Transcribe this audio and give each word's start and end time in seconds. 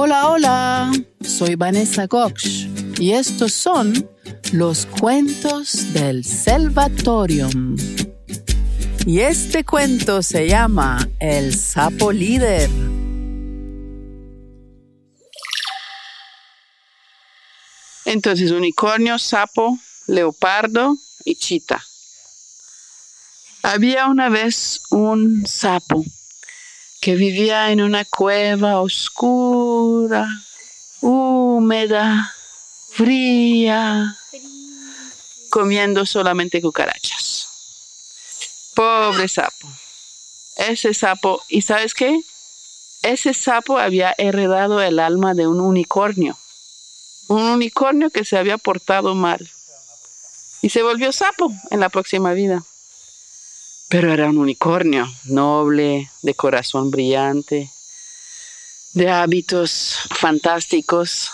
Hola, 0.00 0.28
hola, 0.28 0.92
soy 1.20 1.56
Vanessa 1.56 2.06
Gox 2.06 2.68
y 3.00 3.14
estos 3.14 3.52
son 3.52 4.08
los 4.52 4.86
cuentos 4.86 5.92
del 5.92 6.24
Salvatorium. 6.24 7.76
Y 9.04 9.18
este 9.18 9.64
cuento 9.64 10.22
se 10.22 10.46
llama 10.46 11.04
El 11.18 11.52
sapo 11.58 12.12
líder. 12.12 12.70
Entonces, 18.04 18.52
unicornio, 18.52 19.18
sapo, 19.18 19.76
leopardo 20.06 20.96
y 21.24 21.34
chita. 21.34 21.82
Había 23.64 24.06
una 24.06 24.28
vez 24.28 24.80
un 24.92 25.44
sapo 25.44 26.04
que 27.00 27.14
vivía 27.14 27.70
en 27.70 27.80
una 27.80 28.04
cueva 28.04 28.80
oscura, 28.80 30.28
húmeda, 31.00 32.34
fría, 32.90 34.16
comiendo 35.50 36.04
solamente 36.06 36.60
cucarachas. 36.60 37.48
Pobre 38.74 39.28
sapo. 39.28 39.68
Ese 40.56 40.92
sapo, 40.92 41.42
¿y 41.48 41.62
sabes 41.62 41.94
qué? 41.94 42.20
Ese 43.02 43.32
sapo 43.32 43.78
había 43.78 44.14
heredado 44.18 44.82
el 44.82 44.98
alma 44.98 45.34
de 45.34 45.46
un 45.46 45.60
unicornio. 45.60 46.36
Un 47.28 47.42
unicornio 47.42 48.10
que 48.10 48.24
se 48.24 48.36
había 48.36 48.58
portado 48.58 49.14
mal. 49.14 49.48
Y 50.62 50.70
se 50.70 50.82
volvió 50.82 51.12
sapo 51.12 51.52
en 51.70 51.78
la 51.78 51.88
próxima 51.88 52.32
vida. 52.32 52.64
Pero 53.88 54.12
era 54.12 54.28
un 54.28 54.36
unicornio, 54.36 55.10
noble, 55.24 56.10
de 56.22 56.34
corazón 56.34 56.90
brillante, 56.90 57.70
de 58.92 59.10
hábitos 59.10 59.98
fantásticos, 60.10 61.30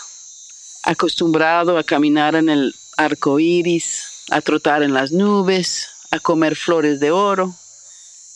acostumbrado 0.83 1.77
a 1.77 1.83
caminar 1.83 2.35
en 2.35 2.49
el 2.49 2.75
arco 2.95 3.39
iris, 3.39 4.23
a 4.29 4.39
trotar 4.39 4.83
en 4.83 4.93
las 4.93 5.11
nubes, 5.11 5.89
a 6.11 6.19
comer 6.19 6.55
flores 6.55 6.99
de 6.99 7.11
oro. 7.11 7.53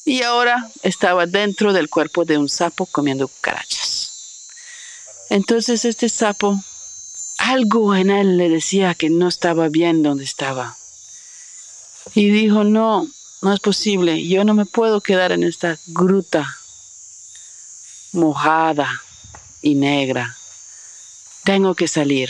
Y 0.03 0.23
ahora 0.23 0.69
estaba 0.83 1.25
dentro 1.25 1.71
del 1.71 1.89
cuerpo 1.89 2.25
de 2.25 2.37
un 2.37 2.49
sapo 2.49 2.87
comiendo 2.87 3.27
cucarachas. 3.27 4.47
Entonces 5.29 5.85
este 5.85 6.09
sapo, 6.09 6.61
algo 7.37 7.95
en 7.95 8.09
él 8.09 8.37
le 8.37 8.49
decía 8.49 8.95
que 8.95 9.09
no 9.09 9.27
estaba 9.27 9.69
bien 9.69 10.01
donde 10.01 10.23
estaba. 10.23 10.75
Y 12.15 12.29
dijo, 12.29 12.63
no, 12.63 13.07
no 13.41 13.53
es 13.53 13.59
posible. 13.59 14.27
Yo 14.27 14.43
no 14.43 14.53
me 14.53 14.65
puedo 14.65 15.01
quedar 15.01 15.31
en 15.31 15.43
esta 15.43 15.77
gruta 15.87 16.57
mojada 18.11 18.89
y 19.61 19.75
negra. 19.75 20.35
Tengo 21.43 21.75
que 21.75 21.87
salir. 21.87 22.29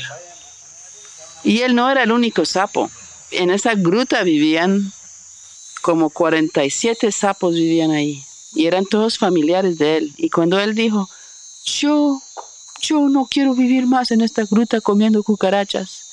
Y 1.43 1.61
él 1.61 1.75
no 1.75 1.89
era 1.89 2.03
el 2.03 2.11
único 2.11 2.45
sapo. 2.45 2.91
En 3.31 3.49
esa 3.49 3.75
gruta 3.75 4.23
vivían 4.23 4.91
como 5.81 6.09
47 6.09 7.11
sapos 7.11 7.55
vivían 7.55 7.91
ahí. 7.91 8.23
Y 8.53 8.65
eran 8.65 8.85
todos 8.85 9.17
familiares 9.17 9.77
de 9.77 9.97
él. 9.97 10.13
Y 10.17 10.29
cuando 10.29 10.59
él 10.59 10.75
dijo, 10.75 11.09
yo, 11.65 12.21
yo 12.81 12.99
no 13.09 13.27
quiero 13.29 13.53
vivir 13.53 13.85
más 13.85 14.11
en 14.11 14.21
esta 14.21 14.43
gruta 14.45 14.81
comiendo 14.81 15.23
cucarachas, 15.23 16.05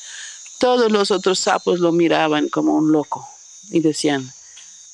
todos 0.59 0.91
los 0.91 1.11
otros 1.11 1.39
sapos 1.39 1.81
lo 1.81 1.93
miraban 1.93 2.49
como 2.49 2.75
un 2.75 2.93
loco 2.93 3.27
y 3.71 3.81
decían, 3.81 4.33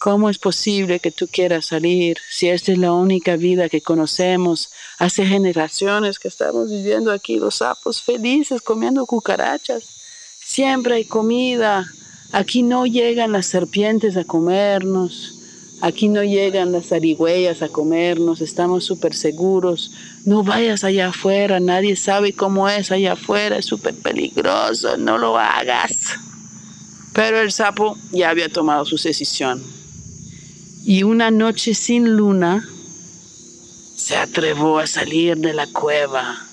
¿Cómo 0.03 0.29
es 0.29 0.39
posible 0.39 0.99
que 0.99 1.13
tú 1.13 1.29
quieras 1.29 1.67
salir 1.67 2.19
si 2.29 2.49
esta 2.49 2.73
es 2.73 2.79
la 2.79 2.93
única 2.93 3.37
vida 3.37 3.69
que 3.69 3.83
conocemos? 3.83 4.73
Hace 4.99 5.25
generaciones 5.25 6.19
que 6.19 6.27
estamos 6.27 6.71
viviendo 6.71 7.13
aquí 7.13 7.39
los 7.39 7.59
sapos 7.59 8.03
felices 8.03 8.63
comiendo 8.63 9.07
cucarachas. 9.07 9.85
Siempre 10.45 10.97
hay 10.97 11.05
comida. 11.05 11.87
Aquí 12.33 12.65
no 12.65 12.85
llegan 12.85 13.31
las 13.31 13.47
serpientes 13.47 14.17
a 14.17 14.25
comernos. 14.25 15.39
Aquí 15.81 16.09
no 16.09 16.25
llegan 16.25 16.73
las 16.73 16.89
zarigüeyas 16.89 17.63
a 17.63 17.69
comernos. 17.69 18.41
Estamos 18.41 18.85
súper 18.85 19.15
seguros. 19.15 19.93
No 20.25 20.43
vayas 20.43 20.83
allá 20.83 21.11
afuera. 21.11 21.61
Nadie 21.61 21.95
sabe 21.95 22.33
cómo 22.33 22.69
es 22.69 22.91
allá 22.91 23.13
afuera. 23.13 23.57
Es 23.57 23.67
súper 23.67 23.95
peligroso. 23.95 24.97
No 24.97 25.17
lo 25.17 25.39
hagas. 25.39 26.19
Pero 27.13 27.41
el 27.41 27.53
sapo 27.53 27.97
ya 28.11 28.31
había 28.31 28.49
tomado 28.49 28.85
su 28.85 28.97
decisión 28.97 29.63
y 30.85 31.05
una 31.05 31.31
noche 31.31 31.75
sin 31.75 32.17
luna 32.17 32.69
se 33.97 34.17
atrevó 34.17 34.79
a 34.79 34.87
salir 34.87 35.37
de 35.37 35.55
la 35.55 35.69
cueva. 35.69 36.45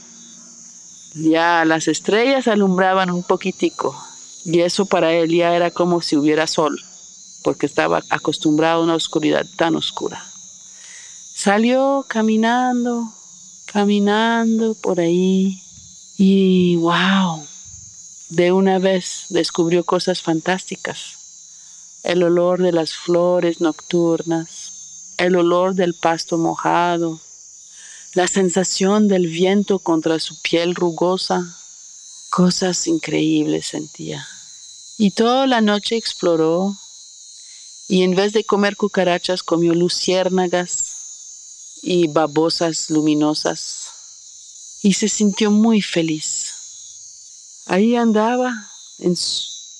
Ya 1.15 1.65
las 1.65 1.87
estrellas 1.87 2.47
alumbraban 2.47 3.09
un 3.09 3.23
poquitico 3.23 3.99
y 4.45 4.59
eso 4.59 4.85
para 4.85 5.13
él 5.13 5.31
ya 5.31 5.55
era 5.55 5.71
como 5.71 6.01
si 6.01 6.15
hubiera 6.15 6.45
sol, 6.45 6.79
porque 7.43 7.65
estaba 7.65 8.01
acostumbrado 8.09 8.81
a 8.81 8.83
una 8.83 8.95
oscuridad 8.95 9.47
tan 9.55 9.75
oscura. 9.75 10.23
Salió 11.33 12.05
caminando, 12.07 13.11
caminando 13.65 14.75
por 14.75 14.99
ahí 14.99 15.59
y 16.17 16.75
wow, 16.75 17.43
de 18.29 18.51
una 18.51 18.77
vez 18.77 19.25
descubrió 19.29 19.83
cosas 19.83 20.21
fantásticas 20.21 21.18
el 22.03 22.23
olor 22.23 22.61
de 22.61 22.71
las 22.71 22.93
flores 22.93 23.61
nocturnas, 23.61 25.13
el 25.17 25.35
olor 25.35 25.75
del 25.75 25.93
pasto 25.93 26.37
mojado, 26.37 27.19
la 28.13 28.27
sensación 28.27 29.07
del 29.07 29.27
viento 29.27 29.79
contra 29.79 30.19
su 30.19 30.41
piel 30.41 30.75
rugosa, 30.75 31.55
cosas 32.29 32.87
increíbles 32.87 33.67
sentía. 33.67 34.25
Y 34.97 35.11
toda 35.11 35.47
la 35.47 35.61
noche 35.61 35.95
exploró 35.95 36.75
y 37.87 38.03
en 38.03 38.15
vez 38.15 38.33
de 38.33 38.43
comer 38.43 38.75
cucarachas 38.75 39.43
comió 39.43 39.73
luciérnagas 39.73 41.79
y 41.81 42.07
babosas 42.07 42.89
luminosas 42.89 43.89
y 44.81 44.93
se 44.93 45.09
sintió 45.09 45.51
muy 45.51 45.81
feliz. 45.81 46.53
Ahí 47.65 47.95
andaba 47.95 48.69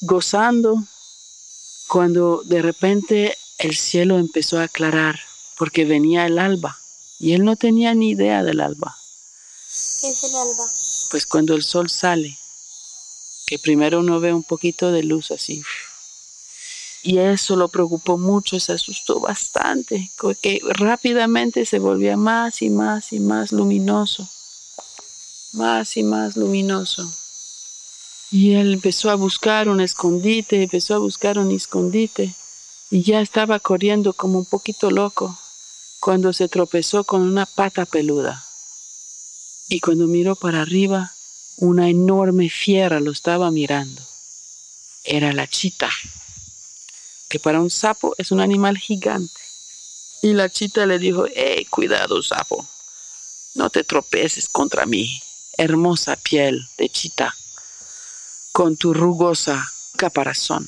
gozando 0.01 0.83
cuando 1.89 2.43
de 2.45 2.61
repente 2.61 3.35
el 3.57 3.75
cielo 3.75 4.19
empezó 4.19 4.59
a 4.59 4.63
aclarar 4.63 5.19
porque 5.57 5.85
venía 5.85 6.27
el 6.27 6.37
alba 6.37 6.79
y 7.19 7.33
él 7.33 7.43
no 7.43 7.55
tenía 7.55 7.95
ni 7.95 8.11
idea 8.11 8.43
del 8.43 8.61
alba. 8.61 8.95
¿Qué 9.99 10.09
es 10.09 10.23
el 10.23 10.35
alba? 10.35 10.71
Pues 11.09 11.25
cuando 11.25 11.55
el 11.55 11.63
sol 11.63 11.89
sale, 11.89 12.37
que 13.47 13.57
primero 13.57 13.99
uno 13.99 14.19
ve 14.19 14.31
un 14.31 14.43
poquito 14.43 14.91
de 14.91 15.03
luz 15.03 15.31
así. 15.31 15.63
Y 17.01 17.17
eso 17.17 17.55
lo 17.55 17.69
preocupó 17.69 18.17
mucho, 18.17 18.59
se 18.59 18.73
asustó 18.73 19.19
bastante, 19.19 20.11
porque 20.19 20.61
rápidamente 20.63 21.65
se 21.65 21.79
volvía 21.79 22.17
más 22.17 22.61
y 22.61 22.69
más 22.69 23.13
y 23.13 23.19
más 23.19 23.51
luminoso, 23.51 24.29
más 25.53 25.97
y 25.97 26.03
más 26.03 26.37
luminoso. 26.37 27.11
Y 28.31 28.53
él 28.53 28.73
empezó 28.73 29.09
a 29.09 29.15
buscar 29.15 29.69
un 29.69 29.81
escondite, 29.81 30.61
empezó 30.61 30.95
a 30.95 30.99
buscar 30.99 31.39
un 31.39 31.51
escondite 31.51 32.35
y 32.91 33.01
ya 33.01 33.21
estaba 33.21 33.59
corriendo 33.59 34.13
como 34.13 34.37
un 34.37 34.45
poquito 34.45 34.91
loco 34.91 35.37
cuando 35.99 36.31
se 36.31 36.47
tropezó 36.47 37.03
con 37.03 37.21
una 37.21 37.47
pata 37.47 37.85
peluda. 37.85 38.45
Y 39.67 39.79
cuando 39.79 40.05
miró 40.05 40.35
para 40.35 40.61
arriba, 40.61 41.11
una 41.57 41.89
enorme 41.89 42.49
fiera 42.49 42.99
lo 42.99 43.11
estaba 43.11 43.49
mirando. 43.49 44.01
Era 45.03 45.33
la 45.33 45.47
chita, 45.47 45.89
que 47.29 47.39
para 47.39 47.59
un 47.59 47.71
sapo 47.71 48.13
es 48.17 48.31
un 48.31 48.41
animal 48.41 48.77
gigante. 48.77 49.41
Y 50.21 50.33
la 50.33 50.49
chita 50.49 50.85
le 50.85 50.99
dijo, 50.99 51.25
¡eh, 51.35 51.65
cuidado, 51.69 52.21
sapo! 52.21 52.67
No 53.55 53.71
te 53.71 53.83
tropeces 53.83 54.47
contra 54.49 54.85
mi 54.85 55.21
hermosa 55.57 56.15
piel 56.15 56.67
de 56.77 56.89
chita 56.89 57.35
con 58.59 58.75
tu 58.75 58.93
rugosa 58.93 59.65
caparazón. 59.95 60.67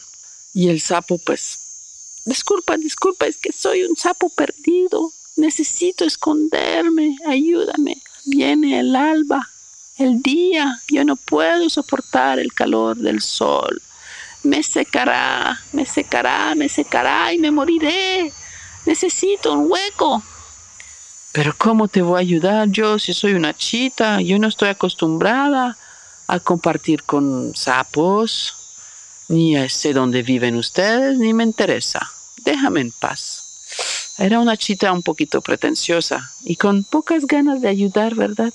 Y 0.53 0.69
el 0.69 0.79
sapo, 0.79 1.17
pues, 1.17 2.21
disculpa, 2.23 2.77
disculpa, 2.77 3.25
es 3.25 3.35
que 3.35 3.51
soy 3.51 3.83
un 3.83 3.97
sapo 3.97 4.29
perdido. 4.29 5.11
Necesito 5.35 6.05
esconderme, 6.05 7.17
ayúdame. 7.27 8.01
Viene 8.23 8.79
el 8.79 8.95
alba, 8.95 9.45
el 9.97 10.21
día. 10.21 10.79
Yo 10.87 11.03
no 11.03 11.17
puedo 11.17 11.69
soportar 11.69 12.39
el 12.39 12.53
calor 12.53 12.95
del 12.95 13.21
sol. 13.21 13.81
Me 14.43 14.63
secará, 14.63 15.59
me 15.73 15.85
secará, 15.85 16.55
me 16.55 16.69
secará 16.69 17.33
y 17.33 17.39
me 17.39 17.51
moriré. 17.51 18.31
Necesito 18.85 19.51
un 19.51 19.69
hueco. 19.69 20.23
Pero 21.33 21.53
¿cómo 21.57 21.89
te 21.89 22.01
voy 22.01 22.19
a 22.19 22.21
ayudar 22.21 22.69
yo 22.69 22.97
si 22.99 23.13
soy 23.13 23.33
una 23.33 23.53
chita? 23.53 24.21
Yo 24.21 24.39
no 24.39 24.47
estoy 24.47 24.69
acostumbrada 24.69 25.77
a 26.31 26.39
compartir 26.39 27.03
con 27.03 27.53
sapos, 27.57 28.55
ni 29.27 29.67
sé 29.67 29.91
dónde 29.91 30.23
viven 30.23 30.55
ustedes, 30.55 31.17
ni 31.17 31.33
me 31.33 31.43
interesa. 31.43 32.09
Déjame 32.45 32.79
en 32.79 32.91
paz. 32.93 34.15
Era 34.17 34.39
una 34.39 34.55
chita 34.55 34.93
un 34.93 35.03
poquito 35.03 35.41
pretenciosa 35.41 36.31
y 36.45 36.55
con 36.55 36.85
pocas 36.85 37.25
ganas 37.27 37.59
de 37.59 37.67
ayudar, 37.67 38.15
¿verdad? 38.15 38.53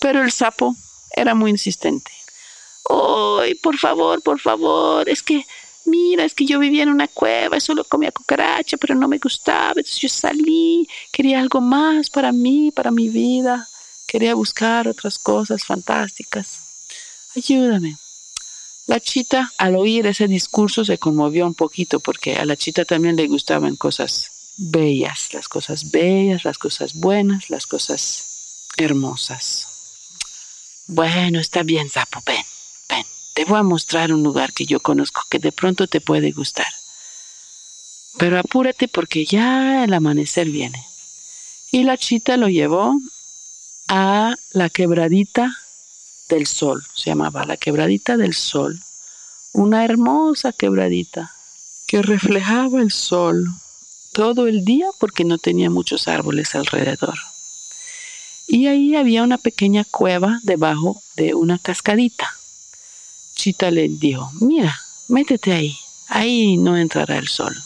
Pero 0.00 0.20
el 0.24 0.32
sapo 0.32 0.74
era 1.14 1.32
muy 1.36 1.52
insistente. 1.52 2.10
¡Ay, 2.88 3.54
por 3.54 3.78
favor, 3.78 4.20
por 4.20 4.40
favor! 4.40 5.08
Es 5.08 5.22
que, 5.22 5.46
mira, 5.84 6.24
es 6.24 6.34
que 6.34 6.44
yo 6.44 6.58
vivía 6.58 6.82
en 6.82 6.88
una 6.88 7.06
cueva 7.06 7.56
y 7.56 7.60
solo 7.60 7.84
comía 7.84 8.10
cucaracha, 8.10 8.76
pero 8.78 8.96
no 8.96 9.06
me 9.06 9.18
gustaba. 9.18 9.74
Entonces 9.76 9.98
yo 9.98 10.08
salí, 10.08 10.88
quería 11.12 11.38
algo 11.38 11.60
más 11.60 12.10
para 12.10 12.32
mí, 12.32 12.72
para 12.72 12.90
mi 12.90 13.08
vida. 13.08 13.68
Quería 14.08 14.34
buscar 14.34 14.88
otras 14.88 15.20
cosas 15.20 15.64
fantásticas. 15.64 16.69
Ayúdame. 17.36 17.96
La 18.86 18.98
chita, 18.98 19.52
al 19.56 19.76
oír 19.76 20.06
ese 20.06 20.26
discurso, 20.26 20.84
se 20.84 20.98
conmovió 20.98 21.46
un 21.46 21.54
poquito 21.54 22.00
porque 22.00 22.34
a 22.36 22.44
la 22.44 22.56
chita 22.56 22.84
también 22.84 23.16
le 23.16 23.28
gustaban 23.28 23.76
cosas 23.76 24.30
bellas, 24.56 25.32
las 25.32 25.48
cosas 25.48 25.90
bellas, 25.90 26.44
las 26.44 26.58
cosas 26.58 26.94
buenas, 26.94 27.50
las 27.50 27.66
cosas 27.66 28.24
hermosas. 28.76 29.68
Bueno, 30.88 31.38
está 31.38 31.62
bien, 31.62 31.88
Sapo, 31.88 32.20
ven, 32.26 32.44
ven. 32.88 33.06
Te 33.34 33.44
voy 33.44 33.58
a 33.58 33.62
mostrar 33.62 34.12
un 34.12 34.24
lugar 34.24 34.52
que 34.52 34.66
yo 34.66 34.80
conozco 34.80 35.22
que 35.30 35.38
de 35.38 35.52
pronto 35.52 35.86
te 35.86 36.00
puede 36.00 36.32
gustar. 36.32 36.66
Pero 38.18 38.40
apúrate 38.40 38.88
porque 38.88 39.24
ya 39.24 39.84
el 39.84 39.94
amanecer 39.94 40.50
viene. 40.50 40.84
Y 41.70 41.84
la 41.84 41.96
chita 41.96 42.36
lo 42.36 42.48
llevó 42.48 42.98
a 43.86 44.34
la 44.50 44.68
quebradita 44.68 45.56
del 46.30 46.46
sol, 46.46 46.82
se 46.94 47.10
llamaba 47.10 47.44
la 47.44 47.56
quebradita 47.58 48.16
del 48.16 48.34
sol, 48.34 48.80
una 49.52 49.84
hermosa 49.84 50.52
quebradita 50.52 51.32
que 51.86 52.02
reflejaba 52.02 52.80
el 52.80 52.92
sol 52.92 53.46
todo 54.12 54.46
el 54.46 54.64
día 54.64 54.86
porque 54.98 55.24
no 55.24 55.38
tenía 55.38 55.70
muchos 55.70 56.08
árboles 56.08 56.54
alrededor. 56.54 57.18
Y 58.46 58.66
ahí 58.66 58.96
había 58.96 59.22
una 59.22 59.38
pequeña 59.38 59.84
cueva 59.84 60.40
debajo 60.42 61.02
de 61.16 61.34
una 61.34 61.58
cascadita. 61.58 62.28
Chita 63.34 63.70
le 63.70 63.88
dijo, 63.88 64.30
mira, 64.40 64.80
métete 65.08 65.52
ahí, 65.52 65.76
ahí 66.08 66.56
no 66.56 66.76
entrará 66.76 67.18
el 67.18 67.28
sol. 67.28 67.56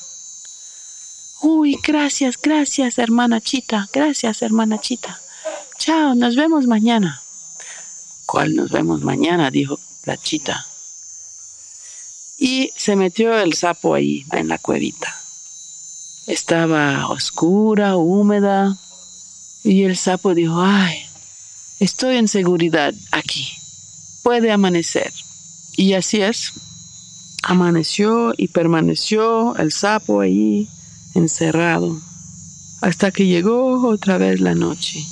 Uy, 1.43 1.79
gracias, 1.83 2.39
gracias, 2.41 2.99
hermana 2.99 3.41
Chita, 3.41 3.89
gracias, 3.93 4.43
hermana 4.43 4.81
Chita. 4.81 5.21
Chao, 5.79 6.15
nos 6.15 6.37
vemos 6.37 6.67
mañana. 6.67 7.24
¿Cuál 8.35 8.57
nos 8.57 8.73
vemos 8.73 9.01
mañana? 9.03 9.49
dijo 9.53 9.79
la 10.07 10.17
chita. 10.17 10.67
Y 12.37 12.73
se 12.77 12.97
metió 12.97 13.39
el 13.39 13.55
sapo 13.55 13.95
ahí, 13.95 14.27
en 14.33 14.49
la 14.49 14.59
cuevita. 14.59 15.15
Estaba 16.27 17.07
oscura, 17.11 17.97
húmeda, 17.97 18.77
y 19.63 19.85
el 19.85 19.97
sapo 19.97 20.35
dijo, 20.35 20.61
ay, 20.61 20.99
estoy 21.79 22.17
en 22.17 22.27
seguridad 22.27 22.93
aquí, 23.13 23.47
puede 24.25 24.51
amanecer. 24.51 25.13
Y 25.77 25.93
así 25.93 26.21
es, 26.21 26.55
amaneció 27.45 28.35
y 28.37 28.49
permaneció 28.49 29.55
el 29.59 29.71
sapo 29.71 30.23
ahí, 30.23 30.69
encerrado, 31.15 32.01
hasta 32.81 33.13
que 33.13 33.29
llegó 33.29 33.87
otra 33.89 34.19
vez 34.19 34.41
la 34.41 34.57
noche. 34.57 35.07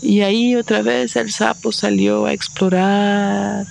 Y 0.00 0.20
ahí 0.20 0.54
otra 0.54 0.82
vez 0.82 1.16
el 1.16 1.32
sapo 1.32 1.72
salió 1.72 2.26
a 2.26 2.32
explorar, 2.32 3.66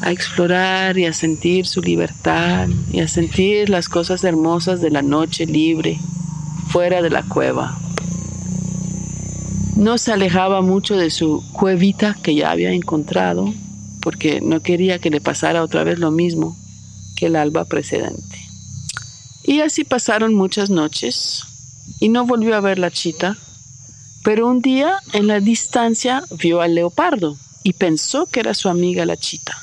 a 0.00 0.10
explorar 0.10 0.98
y 0.98 1.06
a 1.06 1.14
sentir 1.14 1.66
su 1.66 1.80
libertad 1.80 2.68
y 2.92 3.00
a 3.00 3.08
sentir 3.08 3.70
las 3.70 3.88
cosas 3.88 4.22
hermosas 4.22 4.82
de 4.82 4.90
la 4.90 5.00
noche 5.00 5.46
libre, 5.46 5.98
fuera 6.68 7.00
de 7.00 7.08
la 7.08 7.22
cueva. 7.22 7.78
No 9.76 9.96
se 9.96 10.12
alejaba 10.12 10.60
mucho 10.60 10.96
de 10.96 11.10
su 11.10 11.42
cuevita 11.52 12.16
que 12.22 12.34
ya 12.34 12.50
había 12.50 12.72
encontrado, 12.72 13.52
porque 14.02 14.42
no 14.42 14.60
quería 14.60 14.98
que 14.98 15.10
le 15.10 15.22
pasara 15.22 15.62
otra 15.62 15.84
vez 15.84 15.98
lo 15.98 16.10
mismo 16.10 16.54
que 17.16 17.26
el 17.26 17.36
alba 17.36 17.64
precedente. 17.64 18.38
Y 19.42 19.60
así 19.60 19.84
pasaron 19.84 20.34
muchas 20.34 20.68
noches 20.68 21.44
y 21.98 22.10
no 22.10 22.26
volvió 22.26 22.54
a 22.54 22.60
ver 22.60 22.78
la 22.78 22.90
chita 22.90 23.38
pero 24.24 24.48
un 24.48 24.62
día 24.62 24.98
en 25.12 25.26
la 25.26 25.38
distancia 25.38 26.24
vio 26.30 26.62
al 26.62 26.74
leopardo 26.74 27.36
y 27.62 27.74
pensó 27.74 28.26
que 28.26 28.40
era 28.40 28.54
su 28.54 28.70
amiga 28.70 29.04
la 29.04 29.18
chita. 29.18 29.56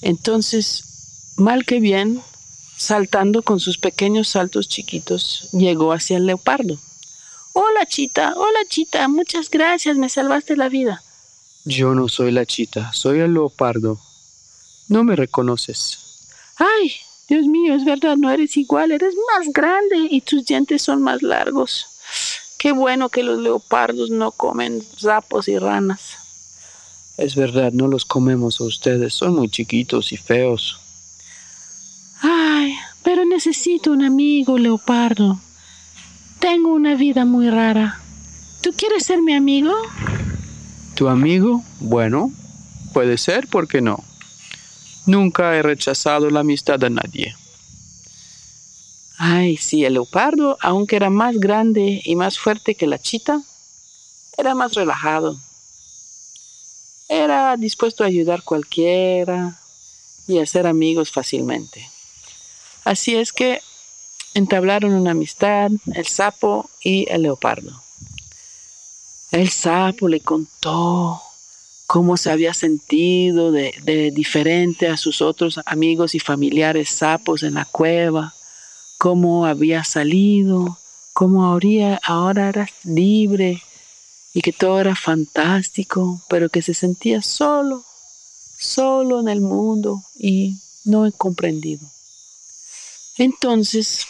Entonces, 0.00 1.34
mal 1.36 1.66
que 1.66 1.78
bien, 1.78 2.22
saltando 2.78 3.42
con 3.42 3.60
sus 3.60 3.76
pequeños 3.76 4.28
saltos 4.28 4.68
chiquitos, 4.68 5.50
llegó 5.52 5.92
hacia 5.92 6.16
el 6.16 6.26
leopardo. 6.26 6.78
Hola 7.52 7.84
chita, 7.86 8.32
hola 8.34 8.60
chita, 8.66 9.06
muchas 9.08 9.50
gracias, 9.50 9.98
me 9.98 10.08
salvaste 10.08 10.56
la 10.56 10.70
vida. 10.70 11.02
Yo 11.66 11.94
no 11.94 12.08
soy 12.08 12.32
la 12.32 12.46
chita, 12.46 12.94
soy 12.94 13.20
el 13.20 13.34
leopardo. 13.34 14.00
No 14.88 15.04
me 15.04 15.16
reconoces. 15.16 15.98
Ay, 16.56 16.92
Dios 17.28 17.44
mío, 17.44 17.74
es 17.74 17.84
verdad, 17.84 18.16
no 18.16 18.30
eres 18.30 18.56
igual, 18.56 18.90
eres 18.90 19.14
más 19.36 19.52
grande 19.52 20.08
y 20.10 20.22
tus 20.22 20.46
dientes 20.46 20.80
son 20.80 21.02
más 21.02 21.22
largos. 21.22 21.91
Qué 22.62 22.70
bueno 22.70 23.08
que 23.08 23.24
los 23.24 23.40
leopardos 23.40 24.10
no 24.10 24.30
comen 24.30 24.84
sapos 24.96 25.48
y 25.48 25.58
ranas. 25.58 26.16
Es 27.16 27.34
verdad, 27.34 27.72
no 27.72 27.88
los 27.88 28.04
comemos 28.04 28.60
a 28.60 28.64
ustedes, 28.64 29.14
son 29.14 29.34
muy 29.34 29.48
chiquitos 29.48 30.12
y 30.12 30.16
feos. 30.16 30.78
Ay, 32.20 32.76
pero 33.02 33.24
necesito 33.24 33.90
un 33.90 34.04
amigo 34.04 34.58
leopardo. 34.58 35.40
Tengo 36.38 36.72
una 36.72 36.94
vida 36.94 37.24
muy 37.24 37.50
rara. 37.50 38.00
¿Tú 38.60 38.70
quieres 38.76 39.06
ser 39.06 39.20
mi 39.22 39.34
amigo? 39.34 39.74
¿Tu 40.94 41.08
amigo? 41.08 41.64
Bueno, 41.80 42.30
puede 42.92 43.18
ser, 43.18 43.48
¿por 43.48 43.66
qué 43.66 43.80
no? 43.80 44.04
Nunca 45.04 45.56
he 45.56 45.62
rechazado 45.62 46.30
la 46.30 46.40
amistad 46.40 46.78
de 46.78 46.90
nadie. 46.90 47.34
Ay, 49.18 49.56
sí, 49.56 49.84
el 49.84 49.94
leopardo, 49.94 50.58
aunque 50.60 50.96
era 50.96 51.10
más 51.10 51.38
grande 51.38 52.00
y 52.04 52.16
más 52.16 52.38
fuerte 52.38 52.74
que 52.74 52.86
la 52.86 52.98
chita, 52.98 53.42
era 54.36 54.54
más 54.54 54.74
relajado. 54.74 55.38
Era 57.08 57.56
dispuesto 57.56 58.04
a 58.04 58.06
ayudar 58.06 58.42
cualquiera 58.42 59.58
y 60.26 60.38
a 60.38 60.46
ser 60.46 60.66
amigos 60.66 61.10
fácilmente. 61.10 61.88
Así 62.84 63.14
es 63.14 63.32
que 63.32 63.60
entablaron 64.34 64.92
una 64.92 65.10
amistad 65.10 65.70
el 65.94 66.06
sapo 66.06 66.70
y 66.82 67.06
el 67.10 67.22
leopardo. 67.22 67.82
El 69.30 69.50
sapo 69.50 70.08
le 70.08 70.20
contó 70.20 71.22
cómo 71.86 72.16
se 72.16 72.30
había 72.30 72.54
sentido 72.54 73.52
de 73.52 74.10
diferente 74.14 74.88
a 74.88 74.96
sus 74.96 75.20
otros 75.20 75.60
amigos 75.66 76.14
y 76.14 76.20
familiares 76.20 76.88
sapos 76.88 77.42
en 77.42 77.54
la 77.54 77.66
cueva 77.66 78.34
cómo 79.02 79.46
había 79.46 79.82
salido, 79.82 80.78
cómo 81.12 81.44
ahora, 81.44 81.98
ahora 82.04 82.48
era 82.50 82.68
libre 82.84 83.60
y 84.32 84.42
que 84.42 84.52
todo 84.52 84.78
era 84.78 84.94
fantástico, 84.94 86.22
pero 86.28 86.48
que 86.50 86.62
se 86.62 86.72
sentía 86.72 87.20
solo, 87.20 87.84
solo 88.60 89.18
en 89.18 89.26
el 89.26 89.40
mundo 89.40 90.04
y 90.16 90.54
no 90.84 91.10
comprendido. 91.18 91.84
Entonces, 93.18 94.06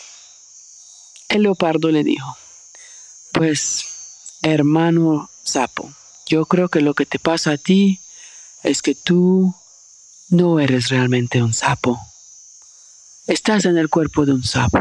el 1.30 1.44
leopardo 1.44 1.88
le 1.90 2.04
dijo, 2.04 2.36
pues, 3.32 3.86
hermano 4.42 5.30
sapo, 5.42 5.90
yo 6.26 6.44
creo 6.44 6.68
que 6.68 6.82
lo 6.82 6.92
que 6.92 7.06
te 7.06 7.18
pasa 7.18 7.52
a 7.52 7.56
ti 7.56 7.98
es 8.62 8.82
que 8.82 8.94
tú 8.94 9.54
no 10.28 10.60
eres 10.60 10.90
realmente 10.90 11.42
un 11.42 11.54
sapo 11.54 11.98
Estás 13.28 13.66
en 13.66 13.78
el 13.78 13.88
cuerpo 13.88 14.26
de 14.26 14.32
un 14.32 14.42
sapo, 14.42 14.80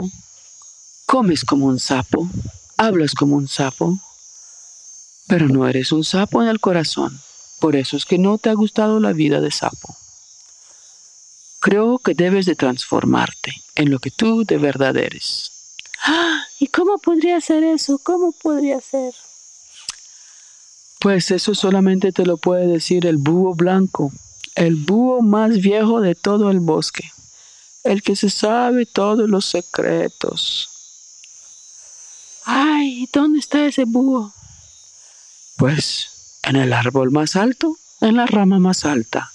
comes 1.05 1.45
como 1.45 1.67
un 1.67 1.79
sapo, 1.79 2.27
hablas 2.75 3.13
como 3.13 3.35
un 3.35 3.47
sapo, 3.47 3.99
pero 5.27 5.47
no 5.47 5.67
eres 5.67 5.91
un 5.91 6.03
sapo 6.03 6.41
en 6.41 6.49
el 6.49 6.59
corazón. 6.59 7.21
Por 7.59 7.75
eso 7.75 7.95
es 7.95 8.05
que 8.05 8.17
no 8.17 8.39
te 8.39 8.49
ha 8.49 8.53
gustado 8.53 8.99
la 8.99 9.13
vida 9.13 9.41
de 9.41 9.51
sapo. 9.51 9.95
Creo 11.59 11.99
que 11.99 12.15
debes 12.15 12.47
de 12.47 12.55
transformarte 12.55 13.53
en 13.75 13.91
lo 13.91 13.99
que 13.99 14.09
tú 14.09 14.43
de 14.43 14.57
verdad 14.57 14.97
eres. 14.97 15.51
Ah, 16.03 16.43
¿Y 16.59 16.65
cómo 16.65 16.97
podría 16.97 17.39
ser 17.41 17.63
eso? 17.63 17.99
¿Cómo 17.99 18.31
podría 18.31 18.81
ser? 18.81 19.13
Pues 20.99 21.29
eso 21.29 21.53
solamente 21.53 22.11
te 22.11 22.25
lo 22.25 22.37
puede 22.37 22.65
decir 22.65 23.05
el 23.05 23.17
búho 23.17 23.53
blanco, 23.53 24.11
el 24.55 24.77
búho 24.77 25.21
más 25.21 25.59
viejo 25.59 26.01
de 26.01 26.15
todo 26.15 26.49
el 26.49 26.59
bosque 26.59 27.11
el 27.83 28.03
que 28.03 28.15
se 28.15 28.29
sabe 28.29 28.85
todos 28.85 29.29
los 29.29 29.45
secretos. 29.45 30.69
Ay, 32.45 33.07
¿dónde 33.11 33.39
está 33.39 33.65
ese 33.65 33.85
búho? 33.85 34.33
Pues 35.57 36.39
en 36.43 36.55
el 36.55 36.73
árbol 36.73 37.11
más 37.11 37.35
alto, 37.35 37.77
en 38.01 38.15
la 38.15 38.25
rama 38.25 38.59
más 38.59 38.85
alta. 38.85 39.31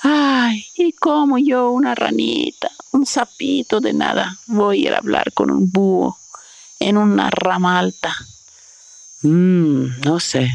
Ay, 0.00 0.66
¿y 0.76 0.92
cómo 0.92 1.38
yo, 1.38 1.70
una 1.70 1.94
ranita, 1.94 2.70
un 2.92 3.06
sapito 3.06 3.80
de 3.80 3.92
nada, 3.92 4.36
voy 4.46 4.78
a 4.78 4.88
ir 4.88 4.94
a 4.94 4.98
hablar 4.98 5.32
con 5.32 5.50
un 5.50 5.70
búho 5.70 6.18
en 6.78 6.96
una 6.98 7.30
rama 7.30 7.78
alta? 7.78 8.14
Mmm, 9.22 10.00
no 10.04 10.20
sé. 10.20 10.54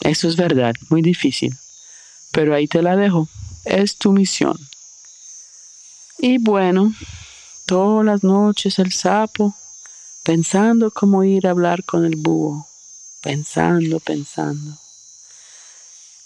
eso 0.00 0.28
es 0.28 0.36
verdad, 0.36 0.74
muy 0.88 1.02
difícil. 1.02 1.56
Pero 2.32 2.54
ahí 2.54 2.66
te 2.66 2.82
la 2.82 2.96
dejo. 2.96 3.28
Es 3.64 3.96
tu 3.96 4.12
misión. 4.12 4.58
Y 6.20 6.38
bueno, 6.38 6.92
todas 7.64 8.04
las 8.04 8.24
noches 8.24 8.80
el 8.80 8.92
sapo, 8.92 9.54
pensando 10.24 10.90
cómo 10.90 11.22
ir 11.22 11.46
a 11.46 11.50
hablar 11.50 11.84
con 11.84 12.04
el 12.04 12.16
búho, 12.16 12.66
pensando, 13.22 14.00
pensando. 14.00 14.76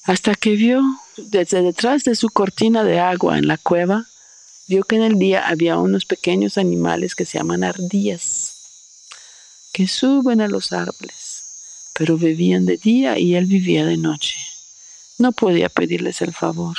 Hasta 0.04 0.34
que 0.34 0.52
vio 0.52 0.82
desde 1.18 1.60
detrás 1.60 2.04
de 2.04 2.16
su 2.16 2.30
cortina 2.30 2.84
de 2.84 3.00
agua 3.00 3.36
en 3.36 3.46
la 3.46 3.58
cueva, 3.58 4.06
vio 4.66 4.82
que 4.84 4.96
en 4.96 5.02
el 5.02 5.18
día 5.18 5.46
había 5.46 5.76
unos 5.76 6.06
pequeños 6.06 6.56
animales 6.56 7.14
que 7.14 7.26
se 7.26 7.36
llaman 7.36 7.62
ardillas, 7.62 8.54
que 9.74 9.86
suben 9.88 10.40
a 10.40 10.48
los 10.48 10.72
árboles, 10.72 11.90
pero 11.92 12.16
vivían 12.16 12.64
de 12.64 12.78
día 12.78 13.18
y 13.18 13.34
él 13.34 13.44
vivía 13.44 13.84
de 13.84 13.98
noche. 13.98 14.36
No 15.18 15.32
podía 15.32 15.68
pedirles 15.68 16.22
el 16.22 16.32
favor. 16.32 16.78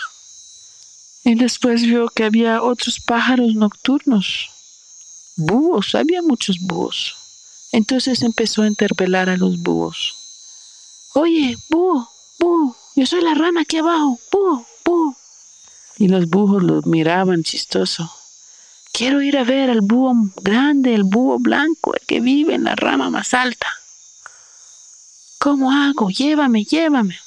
Y 1.23 1.35
después 1.35 1.83
vio 1.83 2.09
que 2.09 2.25
había 2.25 2.61
otros 2.61 2.99
pájaros 2.99 3.55
nocturnos, 3.55 4.49
búhos, 5.37 5.95
había 5.95 6.21
muchos 6.21 6.59
búhos. 6.59 7.15
Entonces 7.71 8.21
empezó 8.21 8.63
a 8.63 8.67
interpelar 8.67 9.29
a 9.29 9.37
los 9.37 9.59
búhos. 9.59 10.15
Oye, 11.13 11.57
búho, 11.69 12.09
búho, 12.39 12.75
yo 12.95 13.05
soy 13.05 13.21
la 13.21 13.33
rana 13.33 13.61
aquí 13.61 13.77
abajo, 13.77 14.19
búho, 14.31 14.65
búho. 14.83 15.15
Y 15.97 16.07
los 16.07 16.27
búhos 16.27 16.61
lo 16.61 16.81
miraban 16.83 17.43
chistoso. 17.43 18.11
Quiero 18.91 19.21
ir 19.21 19.37
a 19.37 19.43
ver 19.43 19.69
al 19.69 19.81
búho 19.81 20.13
grande, 20.41 20.93
el 20.93 21.03
búho 21.03 21.39
blanco, 21.39 21.95
el 21.95 22.05
que 22.05 22.19
vive 22.19 22.53
en 22.53 22.65
la 22.65 22.75
rama 22.75 23.09
más 23.09 23.33
alta. 23.33 23.67
¿Cómo 25.39 25.71
hago? 25.71 26.09
Llévame, 26.09 26.63
llévame. 26.63 27.17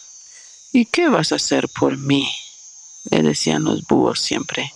¿Y 0.73 0.87
qué 0.87 1.09
vas 1.09 1.33
a 1.33 1.37
hacer 1.37 1.69
por 1.69 1.97
mí? 1.97 2.29
Le 3.11 3.23
decían 3.23 3.65
los 3.65 3.87
búhos 3.87 4.21
siempre. 4.21 4.73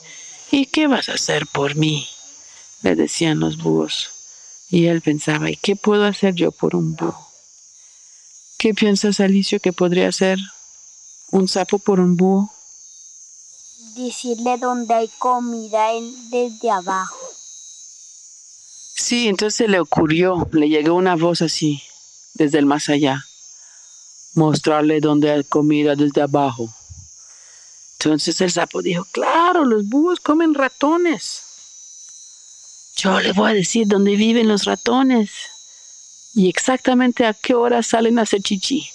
¿Y 0.51 0.67
qué 0.67 0.87
vas 0.87 1.09
a 1.09 1.15
hacer 1.15 1.47
por 1.47 1.77
mí? 1.77 2.09
le 2.83 2.97
decían 2.97 3.41
los 3.41 3.59
búhos. 3.59 4.11
Y 4.71 4.87
él 4.87 5.01
pensaba, 5.01 5.51
¿y 5.51 5.57
qué 5.57 5.77
puedo 5.77 6.05
hacer 6.05 6.35
yo 6.35 6.53
por 6.53 6.77
un 6.77 6.95
búho? 6.95 7.29
¿Qué 8.59 8.75
piensas, 8.75 9.21
Alicio, 9.21 9.59
que 9.61 9.73
podría 9.73 10.09
hacer 10.09 10.39
un 11.31 11.49
sapo 11.49 11.79
por 11.79 11.99
un 11.99 12.17
búho? 12.17 12.51
Decirle 13.97 14.59
dónde 14.59 14.95
hay 14.95 15.09
comida 15.19 15.89
desde 16.31 16.71
abajo. 16.71 17.19
Sí, 18.95 19.29
entonces 19.29 19.69
le 19.69 19.81
ocurrió, 19.81 20.49
le 20.53 20.69
llegó 20.69 20.95
una 20.95 21.17
voz 21.17 21.43
así, 21.43 21.83
desde 22.35 22.59
el 22.59 22.67
más 22.67 22.89
allá, 22.89 23.25
mostrarle 24.35 25.01
dónde 25.01 25.33
hay 25.33 25.43
comida 25.43 25.97
desde 25.97 26.23
abajo. 26.23 26.73
Entonces 28.02 28.40
el 28.40 28.50
sapo 28.50 28.80
dijo, 28.80 29.07
claro, 29.12 29.66
los 29.66 29.87
búhos 29.87 30.21
comen 30.21 30.54
ratones. 30.54 31.42
Yo 32.97 33.21
le 33.21 33.33
voy 33.33 33.50
a 33.50 33.54
decir 33.54 33.87
dónde 33.87 34.16
viven 34.16 34.49
los 34.49 34.64
ratones 34.64 35.30
y 36.33 36.49
exactamente 36.49 37.26
a 37.26 37.35
qué 37.35 37.54
hora 37.54 37.83
salen 37.83 38.19
a 38.19 38.23
hacer 38.23 38.40
chichi. 38.40 38.88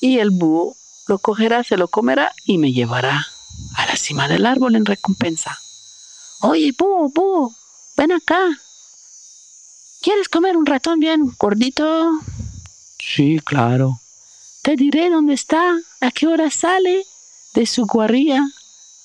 Y 0.00 0.18
el 0.18 0.30
búho 0.30 0.76
lo 1.06 1.20
cogerá, 1.20 1.62
se 1.62 1.76
lo 1.76 1.86
comerá 1.86 2.32
y 2.44 2.58
me 2.58 2.72
llevará 2.72 3.24
a 3.76 3.86
la 3.86 3.96
cima 3.96 4.26
del 4.26 4.44
árbol 4.44 4.74
en 4.74 4.84
recompensa. 4.84 5.56
Oye, 6.40 6.74
búho, 6.76 7.10
búho, 7.10 7.54
ven 7.96 8.10
acá. 8.10 8.40
¿Quieres 10.02 10.28
comer 10.28 10.56
un 10.56 10.66
ratón 10.66 10.98
bien 10.98 11.32
gordito? 11.38 12.10
Sí, 12.98 13.38
claro. 13.44 14.00
Te 14.62 14.74
diré 14.74 15.10
dónde 15.10 15.34
está, 15.34 15.78
a 16.00 16.10
qué 16.10 16.26
hora 16.26 16.50
sale 16.50 17.06
de 17.54 17.66
su 17.66 17.86
guarría 17.86 18.42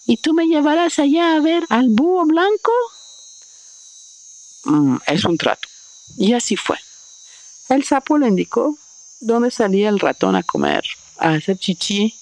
y 0.06 0.18
tú 0.18 0.34
me 0.34 0.46
llevarás 0.46 1.00
allá 1.00 1.36
a 1.36 1.40
ver 1.40 1.64
al 1.70 1.90
búho 1.90 2.26
blanco? 2.26 2.72
Mm, 4.66 4.98
es 5.08 5.26
un 5.26 5.38
trato. 5.38 5.68
Y 6.18 6.34
así 6.34 6.56
fue. 6.56 6.78
El 7.70 7.84
sapo 7.84 8.18
le 8.18 8.28
indicó 8.28 8.78
dónde 9.20 9.52
salía 9.52 9.90
el 9.90 10.00
ratón 10.00 10.36
a 10.36 10.44
comer, 10.44 10.84
a 11.18 11.34
hacer 11.34 11.58
chichi 11.58 12.14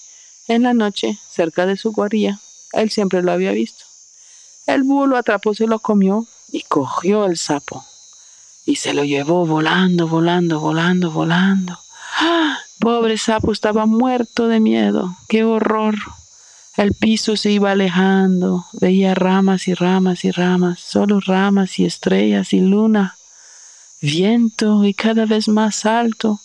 en 0.48 0.62
la 0.62 0.74
noche 0.74 1.18
cerca 1.30 1.66
de 1.66 1.76
su 1.76 1.92
guarilla. 1.92 2.40
Él 2.72 2.90
siempre 2.90 3.22
lo 3.22 3.32
había 3.32 3.52
visto. 3.52 3.84
El 4.66 4.84
búho 4.84 5.06
lo 5.06 5.16
atrapó, 5.16 5.54
se 5.54 5.66
lo 5.66 5.80
comió 5.80 6.26
y 6.50 6.62
cogió 6.62 7.26
el 7.26 7.36
sapo. 7.36 7.84
Y 8.64 8.76
se 8.76 8.94
lo 8.94 9.04
llevó 9.04 9.44
volando, 9.44 10.06
volando, 10.06 10.60
volando, 10.60 11.10
volando. 11.10 11.78
¡Ah! 12.18 12.58
Pobre 12.82 13.16
sapo 13.16 13.52
estaba 13.52 13.86
muerto 13.86 14.48
de 14.48 14.58
miedo. 14.58 15.16
¡Qué 15.28 15.44
horror! 15.44 15.94
El 16.76 16.94
piso 16.94 17.36
se 17.36 17.52
iba 17.52 17.70
alejando, 17.70 18.66
veía 18.72 19.14
ramas 19.14 19.68
y 19.68 19.74
ramas 19.74 20.24
y 20.24 20.32
ramas, 20.32 20.80
solo 20.80 21.20
ramas 21.20 21.78
y 21.78 21.84
estrellas 21.84 22.52
y 22.52 22.58
luna, 22.58 23.16
viento 24.00 24.84
y 24.84 24.94
cada 24.94 25.26
vez 25.26 25.46
más 25.46 25.86
alto. 25.86 26.40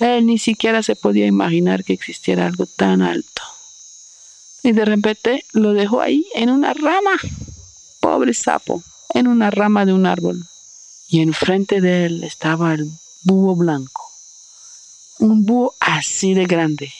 Él 0.00 0.24
ni 0.24 0.38
siquiera 0.38 0.82
se 0.82 0.96
podía 0.96 1.26
imaginar 1.26 1.84
que 1.84 1.92
existiera 1.92 2.46
algo 2.46 2.64
tan 2.64 3.02
alto. 3.02 3.42
Y 4.62 4.72
de 4.72 4.86
repente 4.86 5.44
lo 5.52 5.74
dejó 5.74 6.00
ahí 6.00 6.24
en 6.34 6.48
una 6.48 6.72
rama, 6.72 7.18
pobre 8.00 8.32
sapo, 8.32 8.82
en 9.12 9.28
una 9.28 9.50
rama 9.50 9.84
de 9.84 9.92
un 9.92 10.06
árbol. 10.06 10.46
Y 11.10 11.20
enfrente 11.20 11.82
de 11.82 12.06
él 12.06 12.24
estaba 12.24 12.72
el 12.72 12.90
búho 13.24 13.54
blanco, 13.54 14.07
un 15.18 15.44
búho 15.44 15.74
así 15.80 16.34
de 16.34 16.46
grande, 16.46 16.92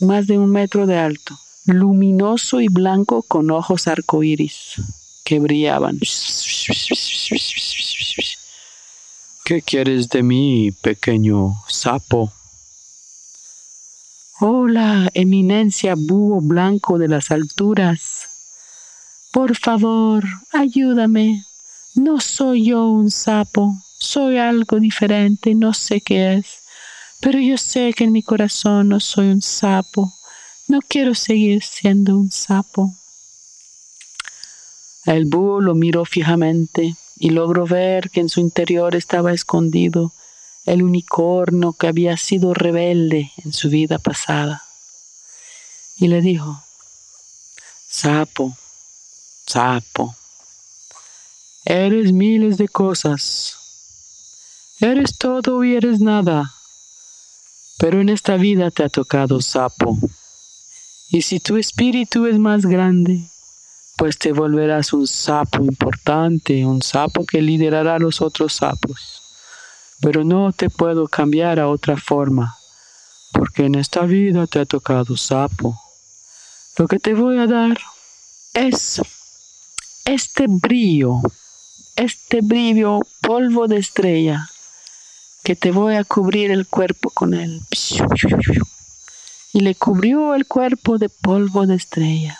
más 0.00 0.26
de 0.26 0.38
un 0.38 0.50
metro 0.50 0.86
de 0.86 0.98
alto 0.98 1.38
luminoso 1.66 2.60
y 2.60 2.68
blanco 2.68 3.22
con 3.22 3.50
ojos 3.50 3.88
arcoíris 3.88 4.80
que 5.24 5.40
brillaban. 5.40 5.98
¿Qué 9.44 9.62
quieres 9.62 10.08
de 10.08 10.22
mí, 10.22 10.70
pequeño 10.80 11.54
sapo? 11.68 12.32
Hola, 14.40 15.10
eminencia 15.14 15.94
búho 15.96 16.40
blanco 16.40 16.98
de 16.98 17.08
las 17.08 17.30
alturas. 17.30 18.28
Por 19.32 19.56
favor, 19.56 20.24
ayúdame. 20.52 21.42
No 21.94 22.20
soy 22.20 22.66
yo 22.66 22.86
un 22.86 23.10
sapo, 23.10 23.74
soy 23.98 24.36
algo 24.36 24.78
diferente, 24.78 25.54
no 25.54 25.72
sé 25.72 26.00
qué 26.00 26.34
es, 26.34 26.65
pero 27.20 27.38
yo 27.38 27.56
sé 27.58 27.92
que 27.94 28.04
en 28.04 28.12
mi 28.12 28.22
corazón 28.22 28.88
no 28.88 29.00
soy 29.00 29.28
un 29.28 29.42
sapo. 29.42 30.12
No 30.68 30.80
quiero 30.80 31.14
seguir 31.14 31.62
siendo 31.62 32.16
un 32.16 32.30
sapo. 32.30 32.94
El 35.04 35.26
búho 35.26 35.60
lo 35.60 35.74
miró 35.74 36.04
fijamente 36.04 36.96
y 37.18 37.30
logró 37.30 37.66
ver 37.66 38.10
que 38.10 38.20
en 38.20 38.28
su 38.28 38.40
interior 38.40 38.94
estaba 38.96 39.32
escondido 39.32 40.12
el 40.66 40.82
unicornio 40.82 41.72
que 41.72 41.86
había 41.86 42.16
sido 42.16 42.52
rebelde 42.52 43.32
en 43.44 43.52
su 43.52 43.70
vida 43.70 43.98
pasada. 43.98 44.64
Y 45.96 46.08
le 46.08 46.20
dijo, 46.20 46.62
Sapo, 47.88 48.56
sapo, 49.46 50.14
eres 51.64 52.12
miles 52.12 52.58
de 52.58 52.68
cosas, 52.68 53.56
eres 54.80 55.16
todo 55.16 55.64
y 55.64 55.76
eres 55.76 56.00
nada, 56.00 56.55
pero 57.78 58.00
en 58.00 58.08
esta 58.08 58.36
vida 58.36 58.70
te 58.70 58.84
ha 58.84 58.88
tocado 58.88 59.40
sapo. 59.40 59.98
Y 61.10 61.22
si 61.22 61.40
tu 61.40 61.56
espíritu 61.56 62.26
es 62.26 62.38
más 62.38 62.66
grande, 62.66 63.28
pues 63.96 64.18
te 64.18 64.32
volverás 64.32 64.92
un 64.92 65.06
sapo 65.06 65.62
importante, 65.62 66.64
un 66.66 66.82
sapo 66.82 67.24
que 67.24 67.40
liderará 67.40 67.96
a 67.96 67.98
los 67.98 68.20
otros 68.20 68.54
sapos. 68.54 69.22
Pero 70.00 70.24
no 70.24 70.52
te 70.52 70.68
puedo 70.68 71.08
cambiar 71.08 71.58
a 71.58 71.68
otra 71.68 71.96
forma, 71.96 72.56
porque 73.32 73.64
en 73.64 73.74
esta 73.76 74.02
vida 74.02 74.46
te 74.46 74.60
ha 74.60 74.66
tocado 74.66 75.16
sapo. 75.16 75.80
Lo 76.76 76.86
que 76.86 76.98
te 76.98 77.14
voy 77.14 77.38
a 77.38 77.46
dar 77.46 77.78
es 78.52 79.00
este 80.04 80.46
brillo, 80.48 81.20
este 81.96 82.40
brillo 82.42 83.00
polvo 83.22 83.66
de 83.66 83.78
estrella, 83.78 84.48
que 85.46 85.54
te 85.54 85.70
voy 85.70 85.94
a 85.94 86.02
cubrir 86.02 86.50
el 86.50 86.66
cuerpo 86.66 87.08
con 87.08 87.32
él 87.32 87.62
y 89.52 89.60
le 89.60 89.76
cubrió 89.76 90.34
el 90.34 90.44
cuerpo 90.44 90.98
de 90.98 91.08
polvo 91.08 91.68
de 91.68 91.76
estrella. 91.76 92.36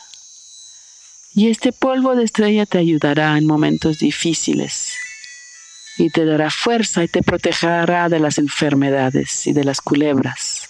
Y 1.32 1.48
este 1.48 1.70
polvo 1.70 2.16
de 2.16 2.24
estrella 2.24 2.66
te 2.66 2.78
ayudará 2.78 3.38
en 3.38 3.46
momentos 3.46 4.00
difíciles 4.00 4.92
y 5.96 6.10
te 6.10 6.24
dará 6.24 6.50
fuerza 6.50 7.04
y 7.04 7.06
te 7.06 7.22
protegerá 7.22 8.08
de 8.08 8.18
las 8.18 8.38
enfermedades 8.38 9.46
y 9.46 9.52
de 9.52 9.62
las 9.62 9.80
culebras. 9.80 10.62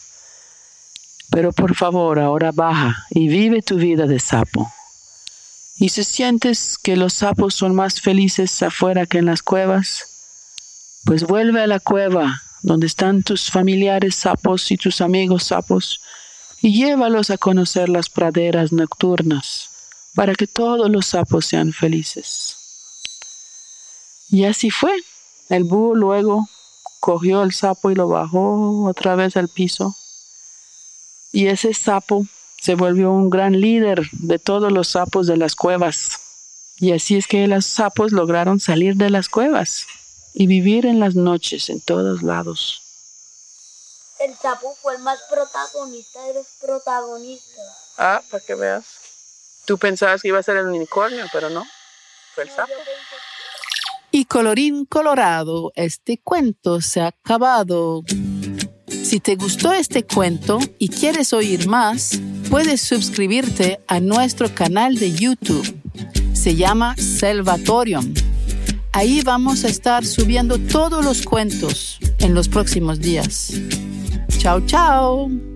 Pero 1.30 1.52
por 1.52 1.74
favor, 1.74 2.18
ahora 2.18 2.52
baja 2.52 3.06
y 3.08 3.28
vive 3.28 3.62
tu 3.62 3.76
vida 3.76 4.06
de 4.06 4.20
sapo. 4.20 4.70
Y 5.78 5.88
si 5.88 6.04
sientes 6.04 6.76
que 6.76 6.96
los 6.96 7.14
sapos 7.14 7.54
son 7.54 7.74
más 7.74 8.02
felices 8.02 8.62
afuera 8.62 9.06
que 9.06 9.16
en 9.16 9.24
las 9.24 9.42
cuevas, 9.42 10.15
pues 11.06 11.22
vuelve 11.22 11.62
a 11.62 11.66
la 11.68 11.78
cueva 11.78 12.42
donde 12.62 12.88
están 12.88 13.22
tus 13.22 13.48
familiares 13.48 14.16
sapos 14.16 14.72
y 14.72 14.76
tus 14.76 15.00
amigos 15.00 15.44
sapos, 15.44 16.00
y 16.60 16.76
llévalos 16.76 17.30
a 17.30 17.38
conocer 17.38 17.88
las 17.88 18.10
praderas 18.10 18.72
nocturnas, 18.72 19.70
para 20.16 20.34
que 20.34 20.48
todos 20.48 20.90
los 20.90 21.06
sapos 21.06 21.46
sean 21.46 21.72
felices. 21.72 22.56
Y 24.30 24.44
así 24.46 24.70
fue. 24.70 24.92
El 25.48 25.62
búho 25.62 25.94
luego 25.94 26.48
cogió 26.98 27.44
el 27.44 27.52
sapo 27.52 27.92
y 27.92 27.94
lo 27.94 28.08
bajó 28.08 28.86
otra 28.88 29.14
vez 29.14 29.36
al 29.36 29.48
piso. 29.48 29.94
Y 31.30 31.46
ese 31.46 31.72
sapo 31.72 32.26
se 32.60 32.74
volvió 32.74 33.12
un 33.12 33.30
gran 33.30 33.60
líder 33.60 34.10
de 34.10 34.40
todos 34.40 34.72
los 34.72 34.88
sapos 34.88 35.28
de 35.28 35.36
las 35.36 35.54
cuevas. 35.54 36.18
Y 36.78 36.90
así 36.90 37.14
es 37.14 37.28
que 37.28 37.46
los 37.46 37.64
sapos 37.64 38.10
lograron 38.10 38.58
salir 38.58 38.96
de 38.96 39.10
las 39.10 39.28
cuevas 39.28 39.86
y 40.38 40.46
vivir 40.46 40.84
en 40.84 41.00
las 41.00 41.14
noches 41.14 41.70
en 41.70 41.80
todos 41.80 42.22
lados. 42.22 42.82
El 44.20 44.34
sapo 44.36 44.76
fue 44.82 44.94
el 44.94 45.00
más 45.00 45.18
protagonista 45.30 46.22
de 46.24 46.34
los 46.34 46.46
protagonistas. 46.60 47.94
Ah, 47.96 48.22
para 48.30 48.44
que 48.44 48.54
veas. 48.54 48.84
Tú 49.64 49.78
pensabas 49.78 50.20
que 50.20 50.28
iba 50.28 50.38
a 50.38 50.42
ser 50.42 50.58
el 50.58 50.66
unicornio, 50.66 51.24
pero 51.32 51.48
no. 51.48 51.66
Fue 52.34 52.44
el 52.44 52.50
sapo. 52.50 52.72
Y 54.10 54.26
colorín 54.26 54.84
colorado, 54.84 55.72
este 55.74 56.18
cuento 56.18 56.82
se 56.82 57.00
ha 57.00 57.06
acabado. 57.08 58.04
Si 58.88 59.20
te 59.20 59.36
gustó 59.36 59.72
este 59.72 60.04
cuento 60.04 60.58
y 60.78 60.90
quieres 60.90 61.32
oír 61.32 61.66
más, 61.66 62.20
puedes 62.50 62.82
suscribirte 62.82 63.80
a 63.88 64.00
nuestro 64.00 64.54
canal 64.54 64.96
de 64.96 65.12
YouTube. 65.12 65.80
Se 66.34 66.56
llama 66.56 66.94
Salvatorium. 66.98 68.35
Ahí 68.96 69.20
vamos 69.22 69.62
a 69.66 69.68
estar 69.68 70.06
subiendo 70.06 70.56
todos 70.56 71.04
los 71.04 71.22
cuentos 71.22 71.98
en 72.18 72.32
los 72.32 72.48
próximos 72.48 72.98
días. 72.98 73.52
Chao, 74.38 74.64
chao. 74.64 75.55